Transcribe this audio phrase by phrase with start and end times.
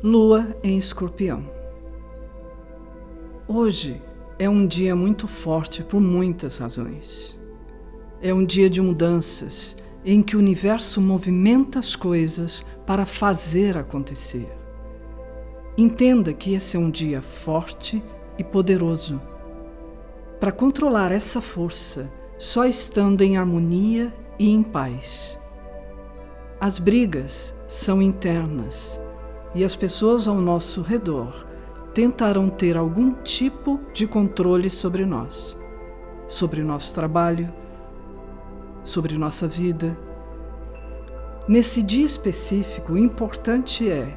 [0.00, 1.42] Lua em Escorpião.
[3.48, 4.00] Hoje
[4.38, 7.36] é um dia muito forte por muitas razões.
[8.22, 14.48] É um dia de mudanças em que o universo movimenta as coisas para fazer acontecer.
[15.76, 18.00] Entenda que esse é um dia forte
[18.38, 19.20] e poderoso.
[20.38, 22.08] Para controlar essa força,
[22.38, 25.40] só estando em harmonia e em paz.
[26.60, 29.00] As brigas são internas
[29.54, 31.46] e as pessoas ao nosso redor
[31.94, 35.56] tentarão ter algum tipo de controle sobre nós,
[36.26, 37.52] sobre nosso trabalho,
[38.84, 39.98] sobre nossa vida.
[41.46, 44.14] Nesse dia específico, o importante é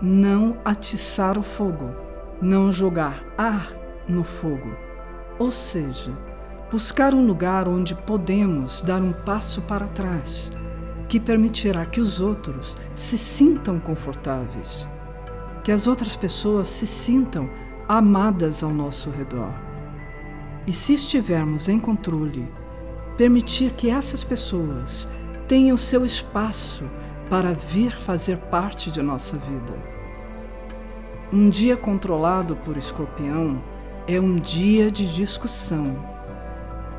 [0.00, 1.90] não atiçar o fogo,
[2.40, 3.72] não jogar ar
[4.08, 4.74] no fogo,
[5.38, 6.12] ou seja,
[6.70, 10.50] buscar um lugar onde podemos dar um passo para trás
[11.12, 14.88] que permitirá que os outros se sintam confortáveis,
[15.62, 17.50] que as outras pessoas se sintam
[17.86, 19.52] amadas ao nosso redor.
[20.66, 22.48] E se estivermos em controle,
[23.18, 25.06] permitir que essas pessoas
[25.46, 26.88] tenham seu espaço
[27.28, 29.74] para vir fazer parte de nossa vida.
[31.30, 33.62] Um dia controlado por escorpião
[34.08, 36.11] é um dia de discussão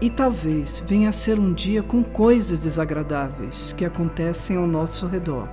[0.00, 5.48] e talvez venha a ser um dia com coisas desagradáveis que acontecem ao nosso redor.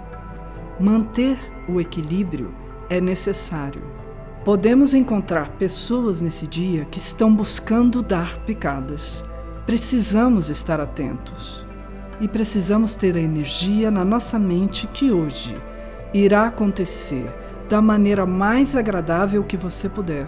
[0.79, 2.53] Manter o equilíbrio
[2.89, 3.81] é necessário.
[4.43, 9.25] Podemos encontrar pessoas nesse dia que estão buscando dar picadas.
[9.65, 11.65] Precisamos estar atentos.
[12.21, 15.57] E precisamos ter a energia na nossa mente que hoje
[16.13, 17.25] irá acontecer
[17.67, 20.27] da maneira mais agradável que você puder.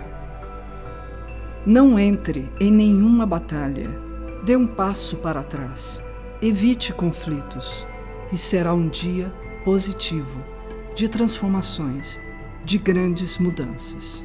[1.65, 4.06] Não entre em nenhuma batalha
[4.47, 6.01] Dê um passo para trás.
[6.41, 7.85] Evite conflitos
[8.31, 9.29] e será um dia
[9.65, 10.41] positivo
[10.95, 12.17] de transformações,
[12.63, 14.23] de grandes mudanças.